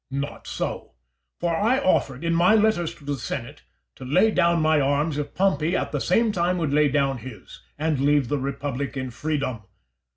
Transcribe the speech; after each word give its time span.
Caesar. 0.09 0.19
Not 0.21 0.47
so, 0.47 0.93
for 1.39 1.55
I 1.55 1.77
offered, 1.77 2.23
in 2.23 2.33
my 2.33 2.55
letters 2.55 2.95
to 2.95 3.05
the 3.05 3.17
senate, 3.17 3.61
to 3.97 4.03
lay 4.03 4.31
down 4.31 4.59
my 4.59 4.79
arms 4.81 5.19
if 5.19 5.35
Pompey 5.35 5.75
at 5.75 5.91
the 5.91 6.01
same 6.01 6.31
time 6.31 6.57
would 6.57 6.73
lay 6.73 6.87
down 6.89 7.19
his, 7.19 7.61
and 7.77 7.99
leave 7.99 8.27
the 8.27 8.39
republic 8.39 8.97
in 8.97 9.11
freedom. 9.11 9.61